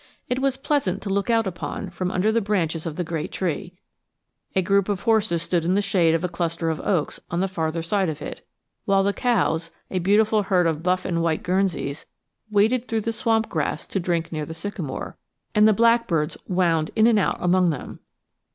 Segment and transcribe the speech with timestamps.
[0.27, 3.75] It was pleasant to look out upon, from under the branches of the great tree.
[4.55, 7.47] A group of horses stood in the shade of a cluster of oaks on the
[7.47, 8.41] farther side of it,
[8.85, 12.07] while the cows, a beautiful herd of buff and white Guernseys,
[12.49, 15.17] waded through the swamp grass to drink near the sycamore,
[15.53, 17.99] and the blackbirds wound in and out among them.